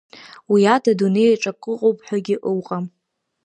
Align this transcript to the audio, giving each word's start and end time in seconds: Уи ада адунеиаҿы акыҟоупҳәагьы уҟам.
Уи 0.51 0.61
ада 0.75 0.91
адунеиаҿы 0.95 1.49
акыҟоупҳәагьы 1.53 2.35
уҟам. 2.59 2.85